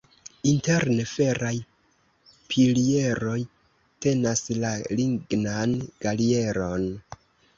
[0.51, 1.51] Interne feraj
[2.53, 3.37] pilieroj
[4.05, 5.77] tenas la lignan
[6.07, 6.89] galerion.